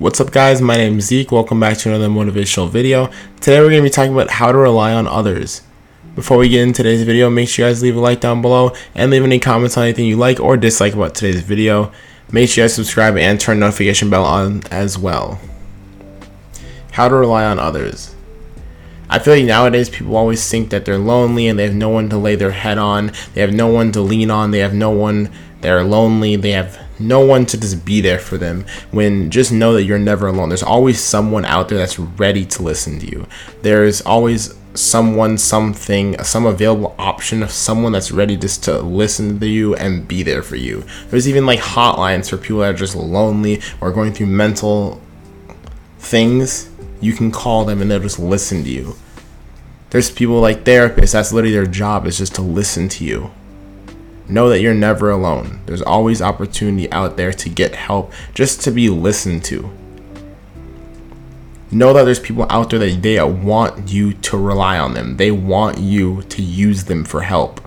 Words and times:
What's 0.00 0.18
up 0.18 0.30
guys, 0.30 0.62
my 0.62 0.78
name 0.78 0.96
is 0.96 1.08
Zeke, 1.08 1.30
welcome 1.30 1.60
back 1.60 1.76
to 1.76 1.90
another 1.90 2.08
motivational 2.08 2.70
video. 2.70 3.10
Today 3.38 3.60
we're 3.60 3.68
going 3.68 3.82
to 3.82 3.86
be 3.86 3.90
talking 3.90 4.14
about 4.14 4.30
how 4.30 4.50
to 4.50 4.56
rely 4.56 4.94
on 4.94 5.06
others. 5.06 5.60
Before 6.14 6.38
we 6.38 6.48
get 6.48 6.62
into 6.62 6.82
today's 6.82 7.02
video, 7.02 7.28
make 7.28 7.50
sure 7.50 7.66
you 7.66 7.70
guys 7.70 7.82
leave 7.82 7.96
a 7.96 8.00
like 8.00 8.18
down 8.18 8.40
below 8.40 8.74
and 8.94 9.10
leave 9.10 9.22
any 9.22 9.38
comments 9.38 9.76
on 9.76 9.84
anything 9.84 10.06
you 10.06 10.16
like 10.16 10.40
or 10.40 10.56
dislike 10.56 10.94
about 10.94 11.14
today's 11.14 11.42
video. 11.42 11.92
Make 12.32 12.48
sure 12.48 12.62
you 12.62 12.64
guys 12.64 12.76
subscribe 12.76 13.18
and 13.18 13.38
turn 13.38 13.60
notification 13.60 14.08
bell 14.08 14.24
on 14.24 14.62
as 14.70 14.96
well. 14.96 15.38
How 16.92 17.06
to 17.10 17.14
rely 17.14 17.44
on 17.44 17.58
others. 17.58 18.14
I 19.10 19.18
feel 19.18 19.34
like 19.34 19.44
nowadays 19.44 19.90
people 19.90 20.16
always 20.16 20.50
think 20.50 20.70
that 20.70 20.86
they're 20.86 20.96
lonely 20.96 21.46
and 21.46 21.58
they 21.58 21.64
have 21.64 21.74
no 21.74 21.90
one 21.90 22.08
to 22.08 22.16
lay 22.16 22.36
their 22.36 22.52
head 22.52 22.78
on, 22.78 23.12
they 23.34 23.42
have 23.42 23.52
no 23.52 23.66
one 23.66 23.92
to 23.92 24.00
lean 24.00 24.30
on, 24.30 24.50
they 24.50 24.60
have 24.60 24.72
no 24.72 24.88
one, 24.88 25.30
they're 25.60 25.84
lonely, 25.84 26.36
they 26.36 26.52
have 26.52 26.86
no 27.00 27.24
one 27.24 27.46
to 27.46 27.58
just 27.58 27.84
be 27.84 28.00
there 28.00 28.18
for 28.18 28.36
them 28.36 28.64
when 28.90 29.30
just 29.30 29.52
know 29.52 29.72
that 29.72 29.84
you're 29.84 29.98
never 29.98 30.28
alone. 30.28 30.50
There's 30.50 30.62
always 30.62 31.00
someone 31.00 31.44
out 31.44 31.68
there 31.68 31.78
that's 31.78 31.98
ready 31.98 32.44
to 32.46 32.62
listen 32.62 32.98
to 33.00 33.06
you. 33.06 33.26
There's 33.62 34.00
always 34.02 34.54
someone 34.74 35.36
something 35.36 36.16
some 36.22 36.46
available 36.46 36.94
option 36.96 37.42
of 37.42 37.50
someone 37.50 37.90
that's 37.90 38.12
ready 38.12 38.36
just 38.36 38.62
to 38.62 38.80
listen 38.80 39.40
to 39.40 39.46
you 39.48 39.74
and 39.74 40.06
be 40.06 40.22
there 40.22 40.42
for 40.42 40.56
you. 40.56 40.84
There's 41.08 41.28
even 41.28 41.46
like 41.46 41.58
hotlines 41.58 42.30
for 42.30 42.36
people 42.36 42.60
that 42.60 42.74
are 42.74 42.78
just 42.78 42.94
lonely 42.94 43.60
or 43.80 43.90
going 43.92 44.12
through 44.12 44.26
mental 44.26 45.00
things. 45.98 46.70
You 47.00 47.14
can 47.14 47.30
call 47.30 47.64
them 47.64 47.80
and 47.80 47.90
they'll 47.90 48.00
just 48.00 48.18
listen 48.18 48.62
to 48.64 48.70
you. 48.70 48.94
There's 49.90 50.10
people 50.10 50.40
like 50.40 50.64
therapists 50.64 51.12
that's 51.12 51.32
literally 51.32 51.54
their 51.54 51.66
job 51.66 52.06
is 52.06 52.18
just 52.18 52.36
to 52.36 52.42
listen 52.42 52.88
to 52.90 53.04
you 53.04 53.32
know 54.30 54.48
that 54.48 54.60
you're 54.60 54.74
never 54.74 55.10
alone. 55.10 55.60
There's 55.66 55.82
always 55.82 56.22
opportunity 56.22 56.90
out 56.92 57.16
there 57.16 57.32
to 57.32 57.48
get 57.48 57.74
help, 57.74 58.12
just 58.34 58.60
to 58.62 58.70
be 58.70 58.88
listened 58.88 59.44
to. 59.44 59.70
Know 61.70 61.92
that 61.92 62.04
there's 62.04 62.18
people 62.18 62.46
out 62.50 62.70
there 62.70 62.78
that 62.80 63.02
they 63.02 63.22
want 63.22 63.92
you 63.92 64.12
to 64.14 64.36
rely 64.36 64.78
on 64.78 64.94
them. 64.94 65.16
They 65.16 65.30
want 65.30 65.78
you 65.78 66.22
to 66.22 66.42
use 66.42 66.84
them 66.84 67.04
for 67.04 67.22
help. 67.22 67.60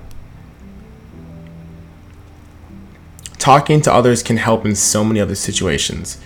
Talking 3.38 3.82
to 3.82 3.94
others 3.94 4.24
can 4.24 4.38
help 4.38 4.66
in 4.66 4.76
so 4.76 5.04
many 5.04 5.20
other 5.20 5.36
situations. 5.36 6.18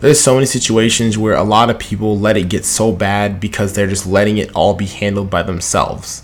There's 0.00 0.20
so 0.20 0.34
many 0.34 0.46
situations 0.46 1.18
where 1.18 1.34
a 1.34 1.42
lot 1.42 1.70
of 1.70 1.78
people 1.78 2.18
let 2.18 2.36
it 2.36 2.48
get 2.48 2.64
so 2.64 2.92
bad 2.92 3.40
because 3.40 3.72
they're 3.72 3.88
just 3.88 4.06
letting 4.06 4.38
it 4.38 4.50
all 4.54 4.74
be 4.74 4.86
handled 4.86 5.28
by 5.28 5.42
themselves. 5.42 6.22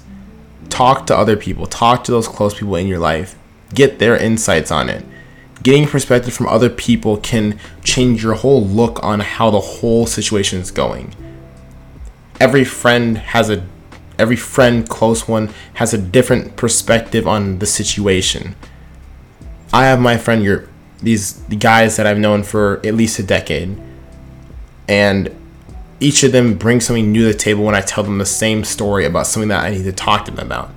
Talk 0.71 1.07
to 1.07 1.17
other 1.17 1.37
people, 1.37 1.67
talk 1.67 2.05
to 2.05 2.13
those 2.13 2.29
close 2.29 2.55
people 2.55 2.77
in 2.77 2.87
your 2.87 3.01
life 3.01 3.37
get 3.75 3.99
their 3.99 4.17
insights 4.17 4.71
on 4.71 4.89
it. 4.89 5.05
Getting 5.63 5.87
perspective 5.87 6.35
from 6.35 6.47
other 6.49 6.69
people 6.69 7.17
can 7.17 7.59
change 7.83 8.23
your 8.23 8.35
whole 8.35 8.65
look 8.65 9.03
on 9.03 9.21
how 9.21 9.51
the 9.51 9.61
whole 9.61 10.07
situation 10.07 10.61
is 10.61 10.71
going. 10.71 11.15
Every 12.41 12.65
friend 12.65 13.17
has 13.19 13.51
a 13.51 13.67
every 14.19 14.37
friend 14.37 14.89
close 14.89 15.27
one 15.27 15.53
has 15.75 15.93
a 15.93 15.99
different 15.99 16.57
perspective 16.57 17.27
on 17.27 17.59
the 17.59 17.67
situation. 17.67 18.55
I 19.73 19.87
have 19.87 20.01
my 20.01 20.19
friend 20.19 20.43
your 20.43 20.69
these 21.01 21.43
the 21.45 21.57
guys 21.57 21.97
that 21.97 22.07
I've 22.07 22.19
known 22.19 22.43
for 22.43 22.81
at 22.85 22.95
least 22.95 23.19
a 23.19 23.23
decade 23.23 23.77
and 24.89 25.35
each 26.01 26.23
of 26.23 26.33
them 26.33 26.55
brings 26.59 26.85
something 26.85 27.11
new 27.11 27.23
to 27.23 27.33
the 27.33 27.39
table 27.39 27.65
when 27.65 27.75
I 27.75 27.81
tell 27.81 28.05
them 28.05 28.19
the 28.19 28.27
same 28.27 28.65
story 28.65 29.07
about 29.07 29.27
something 29.27 29.49
that 29.49 29.65
I 29.65 29.71
need 29.71 29.85
to 29.85 29.93
talk 29.93 30.27
to 30.27 30.31
them 30.31 30.47
about 30.47 30.71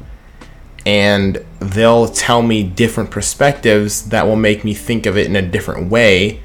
and 0.88 1.46
they'll 1.60 2.08
tell 2.08 2.42
me 2.42 2.64
different 2.64 3.12
perspectives 3.12 4.08
that 4.08 4.26
will 4.26 4.38
make 4.38 4.64
me 4.64 4.74
think 4.74 5.06
of 5.06 5.18
it 5.18 5.28
in 5.28 5.36
a 5.36 5.42
different 5.42 5.92
way 5.92 6.42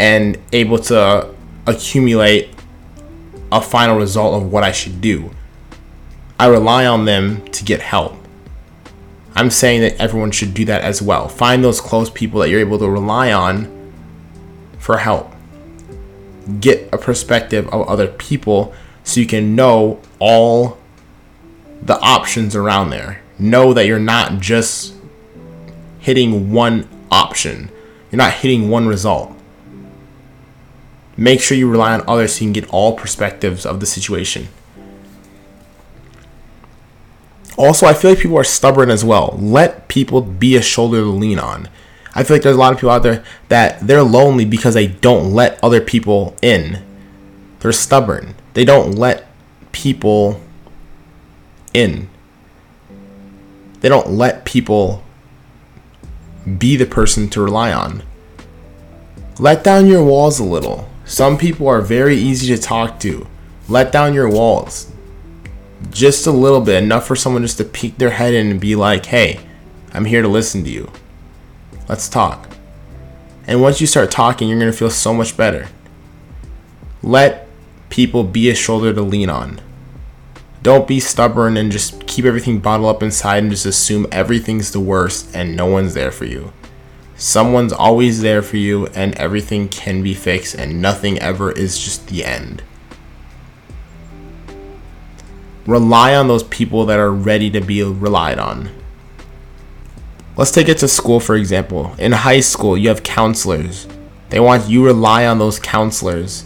and 0.00 0.36
able 0.52 0.80
to 0.80 1.32
accumulate 1.68 2.50
a 3.52 3.62
final 3.62 3.96
result 3.96 4.42
of 4.42 4.50
what 4.50 4.64
I 4.64 4.72
should 4.72 5.00
do. 5.00 5.30
I 6.40 6.48
rely 6.48 6.86
on 6.86 7.04
them 7.04 7.46
to 7.52 7.62
get 7.62 7.80
help. 7.80 8.16
I'm 9.36 9.48
saying 9.48 9.82
that 9.82 9.94
everyone 10.00 10.32
should 10.32 10.54
do 10.54 10.64
that 10.64 10.82
as 10.82 11.00
well. 11.00 11.28
Find 11.28 11.62
those 11.62 11.80
close 11.80 12.10
people 12.10 12.40
that 12.40 12.48
you're 12.48 12.58
able 12.58 12.80
to 12.80 12.90
rely 12.90 13.30
on 13.30 13.92
for 14.78 14.98
help. 14.98 15.32
Get 16.58 16.92
a 16.92 16.98
perspective 16.98 17.68
of 17.68 17.86
other 17.86 18.08
people 18.08 18.74
so 19.04 19.20
you 19.20 19.26
can 19.28 19.54
know 19.54 20.00
all 20.18 20.78
the 21.80 22.00
options 22.00 22.56
around 22.56 22.90
there 22.90 23.22
know 23.42 23.74
that 23.74 23.86
you're 23.86 23.98
not 23.98 24.40
just 24.40 24.94
hitting 25.98 26.52
one 26.52 26.88
option, 27.10 27.70
you're 28.10 28.18
not 28.18 28.32
hitting 28.32 28.68
one 28.68 28.86
result. 28.86 29.36
Make 31.16 31.40
sure 31.40 31.56
you 31.56 31.70
rely 31.70 31.92
on 31.92 32.02
others 32.08 32.34
so 32.34 32.44
you 32.44 32.52
can 32.52 32.62
get 32.62 32.70
all 32.70 32.96
perspectives 32.96 33.66
of 33.66 33.80
the 33.80 33.86
situation. 33.86 34.48
Also, 37.56 37.86
I 37.86 37.92
feel 37.92 38.12
like 38.12 38.20
people 38.20 38.38
are 38.38 38.44
stubborn 38.44 38.90
as 38.90 39.04
well. 39.04 39.36
Let 39.38 39.88
people 39.88 40.22
be 40.22 40.56
a 40.56 40.62
shoulder 40.62 41.00
to 41.00 41.06
lean 41.06 41.38
on. 41.38 41.68
I 42.14 42.24
feel 42.24 42.36
like 42.36 42.42
there's 42.42 42.56
a 42.56 42.58
lot 42.58 42.72
of 42.72 42.78
people 42.78 42.90
out 42.90 43.02
there 43.02 43.24
that 43.48 43.86
they're 43.86 44.02
lonely 44.02 44.44
because 44.44 44.74
they 44.74 44.86
don't 44.86 45.32
let 45.32 45.62
other 45.62 45.80
people 45.80 46.36
in. 46.42 46.82
They're 47.60 47.72
stubborn. 47.72 48.34
They 48.54 48.64
don't 48.64 48.92
let 48.92 49.26
people 49.72 50.40
in. 51.72 52.08
They 53.82 53.88
don't 53.88 54.12
let 54.12 54.44
people 54.44 55.02
be 56.56 56.76
the 56.76 56.86
person 56.86 57.28
to 57.30 57.42
rely 57.42 57.72
on. 57.72 58.04
Let 59.38 59.64
down 59.64 59.88
your 59.88 60.04
walls 60.04 60.38
a 60.38 60.44
little. 60.44 60.88
Some 61.04 61.36
people 61.36 61.66
are 61.66 61.80
very 61.80 62.16
easy 62.16 62.54
to 62.54 62.62
talk 62.62 63.00
to. 63.00 63.26
Let 63.68 63.90
down 63.90 64.14
your 64.14 64.28
walls. 64.28 64.92
Just 65.90 66.28
a 66.28 66.30
little 66.30 66.60
bit, 66.60 66.82
enough 66.82 67.08
for 67.08 67.16
someone 67.16 67.42
just 67.42 67.58
to 67.58 67.64
peek 67.64 67.98
their 67.98 68.10
head 68.10 68.34
in 68.34 68.52
and 68.52 68.60
be 68.60 68.76
like, 68.76 69.06
hey, 69.06 69.40
I'm 69.92 70.04
here 70.04 70.22
to 70.22 70.28
listen 70.28 70.62
to 70.62 70.70
you. 70.70 70.90
Let's 71.88 72.08
talk. 72.08 72.48
And 73.48 73.60
once 73.60 73.80
you 73.80 73.88
start 73.88 74.12
talking, 74.12 74.48
you're 74.48 74.60
going 74.60 74.70
to 74.70 74.78
feel 74.78 74.90
so 74.90 75.12
much 75.12 75.36
better. 75.36 75.68
Let 77.02 77.48
people 77.90 78.22
be 78.22 78.48
a 78.48 78.54
shoulder 78.54 78.94
to 78.94 79.02
lean 79.02 79.28
on. 79.28 79.60
Don't 80.62 80.86
be 80.86 81.00
stubborn 81.00 81.56
and 81.56 81.72
just 81.72 82.06
keep 82.06 82.24
everything 82.24 82.60
bottled 82.60 82.94
up 82.94 83.02
inside 83.02 83.38
and 83.42 83.50
just 83.50 83.66
assume 83.66 84.06
everything's 84.12 84.70
the 84.70 84.78
worst 84.78 85.34
and 85.34 85.56
no 85.56 85.66
one's 85.66 85.94
there 85.94 86.12
for 86.12 86.24
you. 86.24 86.52
Someone's 87.16 87.72
always 87.72 88.22
there 88.22 88.42
for 88.42 88.58
you 88.58 88.86
and 88.88 89.14
everything 89.16 89.68
can 89.68 90.04
be 90.04 90.14
fixed 90.14 90.54
and 90.54 90.80
nothing 90.80 91.18
ever 91.18 91.50
is 91.50 91.80
just 91.80 92.06
the 92.06 92.24
end. 92.24 92.62
Rely 95.66 96.14
on 96.14 96.28
those 96.28 96.44
people 96.44 96.86
that 96.86 96.98
are 96.98 97.12
ready 97.12 97.50
to 97.50 97.60
be 97.60 97.82
relied 97.82 98.38
on. 98.38 98.70
Let's 100.36 100.52
take 100.52 100.68
it 100.68 100.78
to 100.78 100.88
school 100.88 101.18
for 101.18 101.34
example. 101.34 101.94
In 101.98 102.12
high 102.12 102.40
school, 102.40 102.78
you 102.78 102.88
have 102.88 103.02
counselors. 103.02 103.88
They 104.28 104.38
want 104.38 104.68
you 104.68 104.84
rely 104.84 105.26
on 105.26 105.38
those 105.38 105.58
counselors 105.58 106.44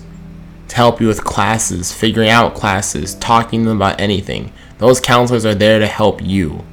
to 0.68 0.76
help 0.76 1.00
you 1.00 1.06
with 1.06 1.24
classes, 1.24 1.92
figuring 1.92 2.28
out 2.28 2.54
classes, 2.54 3.14
talking 3.14 3.62
to 3.62 3.68
them 3.68 3.76
about 3.78 4.00
anything. 4.00 4.52
Those 4.78 5.00
counselors 5.00 5.46
are 5.46 5.54
there 5.54 5.78
to 5.78 5.86
help 5.86 6.22
you. 6.22 6.64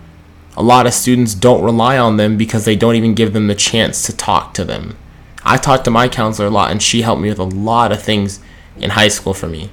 A 0.55 0.63
lot 0.63 0.85
of 0.85 0.93
students 0.93 1.33
don't 1.33 1.63
rely 1.63 1.97
on 1.97 2.17
them 2.17 2.37
because 2.37 2.65
they 2.65 2.75
don't 2.75 2.95
even 2.95 3.15
give 3.15 3.33
them 3.33 3.47
the 3.47 3.55
chance 3.55 4.05
to 4.05 4.15
talk 4.15 4.53
to 4.53 4.63
them. 4.63 4.97
I 5.43 5.57
talked 5.57 5.85
to 5.85 5.91
my 5.91 6.07
counselor 6.07 6.47
a 6.47 6.51
lot 6.51 6.71
and 6.71 6.81
she 6.81 7.01
helped 7.01 7.21
me 7.21 7.29
with 7.29 7.39
a 7.39 7.43
lot 7.43 7.91
of 7.91 8.01
things 8.01 8.39
in 8.77 8.91
high 8.91 9.07
school 9.07 9.33
for 9.33 9.47
me. 9.47 9.69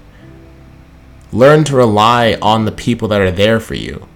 Learn 1.32 1.64
to 1.64 1.76
rely 1.76 2.36
on 2.42 2.64
the 2.64 2.72
people 2.72 3.08
that 3.08 3.20
are 3.20 3.30
there 3.30 3.60
for 3.60 3.74
you. 3.74 4.08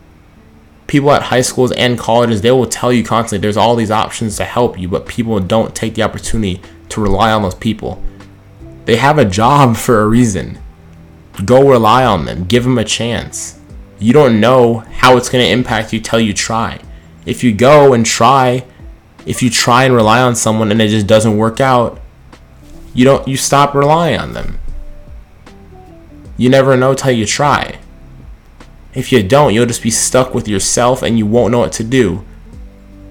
People 0.86 1.12
at 1.12 1.22
high 1.24 1.40
schools 1.40 1.72
and 1.72 1.98
colleges, 1.98 2.42
they 2.42 2.50
will 2.50 2.66
tell 2.66 2.92
you 2.92 3.04
constantly 3.04 3.42
there's 3.42 3.56
all 3.56 3.76
these 3.76 3.90
options 3.90 4.36
to 4.36 4.44
help 4.44 4.78
you, 4.78 4.88
but 4.88 5.06
people 5.06 5.38
don't 5.40 5.74
take 5.74 5.94
the 5.94 6.02
opportunity 6.02 6.60
to 6.88 7.00
rely 7.00 7.30
on 7.30 7.42
those 7.42 7.54
people. 7.54 8.02
They 8.84 8.96
have 8.96 9.18
a 9.18 9.24
job 9.24 9.76
for 9.84 10.00
a 10.00 10.08
reason. 10.08 10.58
Go 11.44 11.68
rely 11.68 12.04
on 12.04 12.26
them. 12.26 12.44
Give 12.44 12.64
them 12.64 12.78
a 12.78 12.84
chance. 12.84 13.58
You 13.98 14.12
don't 14.12 14.40
know 14.40 14.78
how 14.78 15.16
it's 15.16 15.28
going 15.28 15.44
to 15.44 15.50
impact 15.50 15.92
you 15.92 16.00
till 16.00 16.20
you 16.20 16.32
try. 16.32 16.80
If 17.26 17.42
you 17.42 17.52
go 17.52 17.92
and 17.92 18.04
try, 18.04 18.64
if 19.26 19.42
you 19.42 19.50
try 19.50 19.84
and 19.84 19.94
rely 19.94 20.20
on 20.20 20.36
someone 20.36 20.70
and 20.70 20.80
it 20.80 20.88
just 20.88 21.06
doesn't 21.06 21.36
work 21.36 21.60
out, 21.60 22.00
you 22.92 23.04
don't 23.04 23.26
you 23.26 23.36
stop 23.36 23.74
relying 23.74 24.18
on 24.18 24.32
them. 24.34 24.58
You 26.36 26.48
never 26.50 26.76
know 26.76 26.94
till 26.94 27.12
you 27.12 27.26
try. 27.26 27.78
If 28.94 29.10
you 29.10 29.22
don't, 29.22 29.54
you'll 29.54 29.66
just 29.66 29.82
be 29.82 29.90
stuck 29.90 30.34
with 30.34 30.46
yourself 30.46 31.02
and 31.02 31.18
you 31.18 31.26
won't 31.26 31.50
know 31.50 31.60
what 31.60 31.72
to 31.72 31.84
do. 31.84 32.24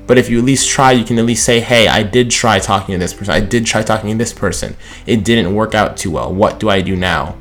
But 0.05 0.17
if 0.17 0.29
you 0.29 0.39
at 0.39 0.45
least 0.45 0.69
try, 0.69 0.91
you 0.91 1.05
can 1.05 1.17
at 1.17 1.25
least 1.25 1.45
say, 1.45 1.61
hey, 1.61 1.87
I 1.87 2.03
did 2.03 2.29
try 2.29 2.59
talking 2.59 2.93
to 2.93 2.99
this 2.99 3.13
person. 3.13 3.33
I 3.33 3.39
did 3.39 3.65
try 3.65 3.83
talking 3.83 4.11
to 4.11 4.17
this 4.17 4.33
person. 4.33 4.75
It 5.05 5.23
didn't 5.23 5.55
work 5.55 5.73
out 5.73 5.95
too 5.95 6.11
well. 6.11 6.33
What 6.33 6.59
do 6.59 6.69
I 6.69 6.81
do 6.81 6.95
now? 6.95 7.37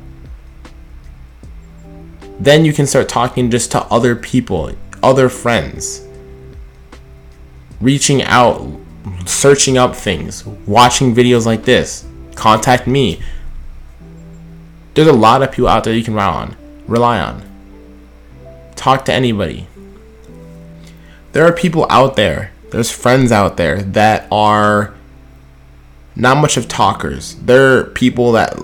Then 2.39 2.63
you 2.65 2.73
can 2.73 2.87
start 2.87 3.09
talking 3.09 3.51
just 3.51 3.71
to 3.71 3.81
other 3.85 4.15
people, 4.15 4.71
other 5.01 5.27
friends. 5.29 6.07
Reaching 7.81 8.23
out, 8.23 8.79
searching 9.25 9.77
up 9.77 9.93
things, 9.93 10.45
watching 10.65 11.13
videos 11.13 11.45
like 11.45 11.65
this. 11.65 12.05
Contact 12.35 12.87
me. 12.87 13.21
There's 14.93 15.07
a 15.07 15.13
lot 15.13 15.43
of 15.43 15.51
people 15.51 15.67
out 15.67 15.83
there 15.83 15.93
you 15.93 16.03
can 16.03 16.13
rely 16.13 16.27
on. 16.27 16.55
Rely 16.87 17.19
on. 17.19 17.43
Talk 18.75 19.03
to 19.05 19.13
anybody. 19.13 19.67
There 21.33 21.45
are 21.45 21.51
people 21.51 21.87
out 21.89 22.15
there, 22.15 22.52
there's 22.73 22.91
friends 22.91 23.31
out 23.31 23.57
there 23.57 23.83
that 23.83 24.27
are 24.31 24.93
not 26.15 26.37
much 26.37 26.57
of 26.57 26.67
talkers. 26.67 27.35
They're 27.35 27.85
people 27.85 28.31
that 28.31 28.59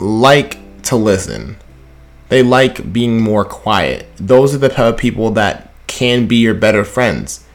like 0.00 0.58
to 0.82 0.96
listen. 0.96 1.56
They 2.30 2.42
like 2.42 2.92
being 2.92 3.20
more 3.20 3.44
quiet. 3.44 4.08
Those 4.16 4.54
are 4.54 4.58
the 4.58 4.68
type 4.68 4.94
of 4.94 4.96
people 4.96 5.30
that 5.32 5.72
can 5.86 6.26
be 6.26 6.36
your 6.36 6.54
better 6.54 6.84
friends. 6.84 7.46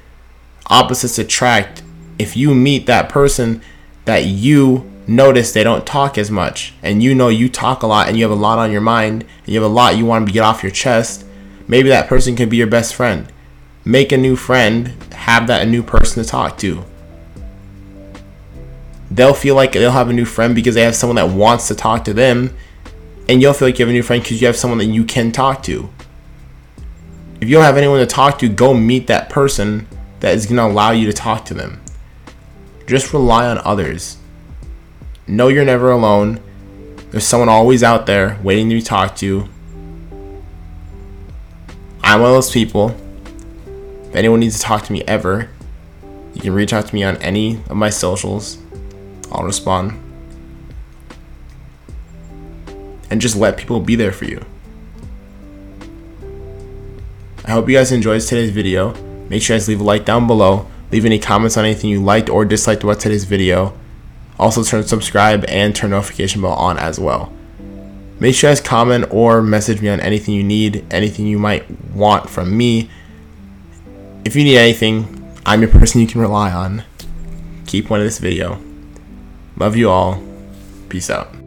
Opposites 0.68 1.20
attract. 1.20 1.84
If 2.18 2.38
you 2.38 2.56
meet 2.56 2.86
that 2.86 3.10
person 3.10 3.62
that 4.06 4.26
you 4.26 4.90
notice 5.06 5.52
they 5.52 5.64
don't 5.64 5.86
talk 5.86 6.18
as 6.18 6.32
much, 6.32 6.74
and 6.82 7.04
you 7.04 7.14
know 7.14 7.28
you 7.28 7.50
talk 7.50 7.84
a 7.84 7.88
lot 7.88 8.08
and 8.08 8.18
you 8.18 8.24
have 8.24 8.32
a 8.32 8.42
lot 8.42 8.58
on 8.58 8.72
your 8.72 8.80
mind, 8.80 9.24
and 9.40 9.48
you 9.48 9.62
have 9.62 9.70
a 9.70 9.74
lot 9.74 9.98
you 9.98 10.06
want 10.06 10.28
to 10.28 10.34
get 10.34 10.44
off 10.44 10.64
your 10.64 10.72
chest, 10.72 11.26
maybe 11.68 11.90
that 11.90 12.08
person 12.08 12.38
can 12.38 12.48
be 12.48 12.58
your 12.58 12.68
best 12.68 12.96
friend. 12.96 13.30
Make 13.84 14.12
a 14.12 14.18
new 14.18 14.36
friend, 14.36 14.94
have 15.30 15.46
that 15.48 15.62
a 15.62 15.70
new 15.70 15.84
person 15.84 16.24
to 16.24 16.28
talk 16.28 16.58
to. 16.58 16.84
They'll 19.12 19.36
feel 19.36 19.54
like 19.54 19.74
they'll 19.74 19.92
have 19.92 20.10
a 20.10 20.14
new 20.14 20.26
friend 20.26 20.56
because 20.56 20.74
they 20.74 20.82
have 20.82 20.96
someone 20.96 21.18
that 21.18 21.30
wants 21.30 21.68
to 21.68 21.76
talk 21.76 22.04
to 22.06 22.14
them, 22.14 22.56
and 23.28 23.40
you'll 23.40 23.54
feel 23.54 23.68
like 23.68 23.78
you 23.78 23.86
have 23.86 23.92
a 23.92 23.94
new 23.94 24.02
friend 24.04 24.24
because 24.24 24.42
you 24.42 24.48
have 24.48 24.56
someone 24.56 24.80
that 24.80 24.86
you 24.86 25.04
can 25.04 25.32
talk 25.32 25.62
to. 25.64 25.90
If 27.40 27.48
you 27.48 27.56
don't 27.56 27.64
have 27.64 27.78
anyone 27.78 28.00
to 28.00 28.08
talk 28.08 28.40
to, 28.40 28.50
go 28.50 28.74
meet 28.74 29.08
that 29.08 29.30
person 29.30 29.88
that 30.20 30.34
is 30.34 30.48
going 30.48 30.58
to 30.58 30.66
allow 30.66 30.92
you 30.92 31.06
to 31.06 31.14
talk 31.14 31.46
to 31.46 31.54
them. 31.54 31.80
Just 32.88 33.14
rely 33.14 33.48
on 33.48 33.60
others. 33.60 34.18
Know 35.28 35.48
you're 35.48 35.64
never 35.64 35.92
alone. 35.92 36.42
There's 37.12 37.24
someone 37.24 37.50
always 37.50 37.84
out 37.84 38.08
there 38.08 38.40
waiting 38.42 38.70
to 38.70 38.76
be 38.76 38.82
talked 38.82 39.20
to. 39.20 39.48
I'm 42.04 42.20
one 42.20 42.32
of 42.32 42.36
those 42.36 42.52
people. 42.52 42.96
If 44.10 44.16
anyone 44.16 44.40
needs 44.40 44.58
to 44.58 44.62
talk 44.62 44.84
to 44.86 44.92
me 44.92 45.04
ever, 45.04 45.50
you 46.34 46.42
can 46.42 46.54
reach 46.54 46.74
out 46.74 46.88
to 46.88 46.96
me 46.96 47.04
on 47.04 47.18
any 47.18 47.58
of 47.70 47.78
my 47.78 47.92
socials. 47.92 48.58
I'll 49.32 49.44
respond. 49.44 50.02
And 53.12 53.22
just 53.22 53.36
let 53.36 53.58
people 53.58 53.80
be 53.80 53.96
there 53.96 54.12
for 54.12 54.26
you. 54.26 54.44
I 57.46 57.52
hope 57.52 57.70
you 57.70 57.76
guys 57.76 57.92
enjoyed 57.92 58.22
today's 58.22 58.52
video. 58.52 58.94
Make 59.30 59.44
sure 59.44 59.56
you 59.56 59.60
guys 59.60 59.68
leave 59.68 59.82
a 59.82 59.84
like 59.84 60.06
down 60.06 60.26
below. 60.26 60.68
Leave 60.92 61.06
any 61.06 61.20
comments 61.20 61.56
on 61.58 61.66
anything 61.66 61.92
you 61.92 62.02
liked 62.02 62.30
or 62.30 62.46
disliked 62.46 62.84
about 62.84 63.00
today's 63.00 63.26
video. 63.26 63.78
Also 64.40 64.64
turn 64.64 64.84
subscribe 64.84 65.46
and 65.46 65.76
turn 65.76 65.92
notification 65.92 66.42
bell 66.42 66.54
on 66.54 66.80
as 66.80 67.00
well. 67.00 67.32
Make 68.20 68.36
sure 68.36 68.50
you 68.50 68.56
guys 68.56 68.62
comment 68.62 69.06
or 69.12 69.42
message 69.42 69.82
me 69.82 69.90
on 69.90 70.00
anything 70.00 70.34
you 70.34 70.44
need, 70.44 70.86
anything 70.92 71.28
you 71.28 71.38
might 71.38 71.70
want 71.92 72.30
from 72.30 72.58
me. 72.58 72.90
If 74.30 74.36
you 74.36 74.44
need 74.44 74.58
anything, 74.58 75.34
I'm 75.44 75.62
your 75.62 75.72
person 75.72 76.02
you 76.02 76.06
can 76.06 76.22
rely 76.22 76.52
on. 76.52 76.84
Keep 77.66 77.90
one 77.90 78.00
of 78.00 78.06
this 78.06 78.20
video. 78.20 78.62
Love 79.58 79.76
you 79.76 79.90
all. 79.90 80.22
Peace 80.88 81.10
out. 81.10 81.39